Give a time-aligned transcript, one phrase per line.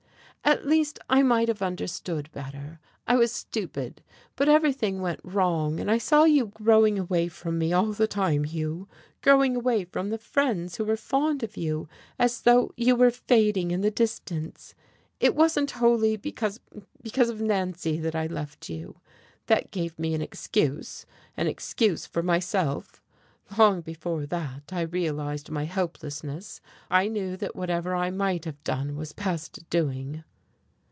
[0.43, 2.79] "At least I might have understood better.
[3.07, 4.01] I was stupid.
[4.35, 5.79] But everything went wrong.
[5.79, 8.89] And I saw you growing away from me all the time, Hugh,
[9.21, 11.87] growing away from the friends who were fond of you,
[12.17, 14.73] as though you were fading in the distance.
[15.21, 16.59] It wasn't wholly because
[17.01, 18.99] because of Nancy that I left you.
[19.45, 21.05] That gave me an excuse
[21.37, 23.01] an excuse for myself.
[23.57, 26.59] Long before that I realized my helplessness,
[26.89, 30.23] I knew that whatever I might have done was past doing."